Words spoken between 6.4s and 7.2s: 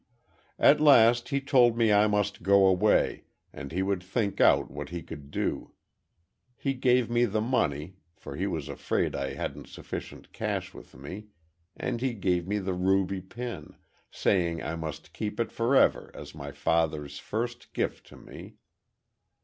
He gave